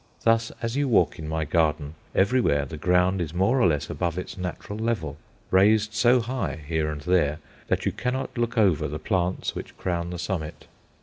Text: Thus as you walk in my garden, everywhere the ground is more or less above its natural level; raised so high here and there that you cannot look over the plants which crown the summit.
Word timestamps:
Thus 0.23 0.51
as 0.63 0.75
you 0.75 0.87
walk 0.87 1.19
in 1.19 1.27
my 1.29 1.45
garden, 1.45 1.93
everywhere 2.15 2.65
the 2.65 2.75
ground 2.75 3.21
is 3.21 3.35
more 3.35 3.61
or 3.61 3.67
less 3.67 3.87
above 3.87 4.17
its 4.17 4.35
natural 4.35 4.79
level; 4.79 5.17
raised 5.51 5.93
so 5.93 6.21
high 6.21 6.55
here 6.67 6.89
and 6.89 7.01
there 7.01 7.37
that 7.67 7.85
you 7.85 7.91
cannot 7.91 8.35
look 8.35 8.57
over 8.57 8.87
the 8.87 8.97
plants 8.97 9.53
which 9.53 9.77
crown 9.77 10.09
the 10.09 10.17
summit. 10.17 10.65